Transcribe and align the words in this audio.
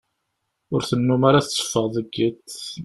Ur 0.73 0.81
tennum 0.89 1.23
ara 1.29 1.43
tetteffeɣ 1.45 1.85
deg 1.95 2.13
iḍ. 2.27 2.39